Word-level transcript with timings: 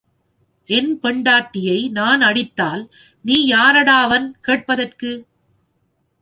என் 0.69 0.99
பெண்டாட்டியை 0.99 1.89
நான் 1.89 2.21
அடித்தால் 2.21 2.83
நீ 3.25 3.37
யாரடாவன் 3.51 4.27
கேட்பதற்கு? 4.41 5.11